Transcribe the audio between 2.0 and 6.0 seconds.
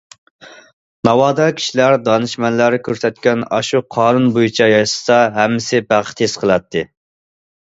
دانىشمەنلەر كۆرسەتكەن ئاشۇ قانۇن بويىچە ياشىسا، ھەممىسى